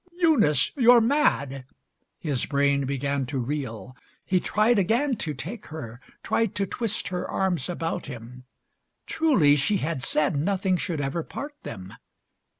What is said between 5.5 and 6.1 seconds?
her,